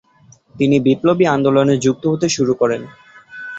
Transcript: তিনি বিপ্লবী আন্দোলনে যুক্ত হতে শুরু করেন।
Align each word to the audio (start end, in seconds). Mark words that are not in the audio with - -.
তিনি 0.55 0.75
বিপ্লবী 0.79 1.25
আন্দোলনে 1.27 1.75
যুক্ত 1.77 2.03
হতে 2.13 2.27
শুরু 2.29 2.53
করেন। 2.61 2.81